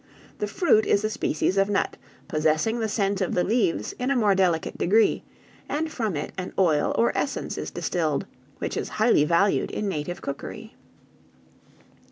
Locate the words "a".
1.03-1.11, 4.09-4.15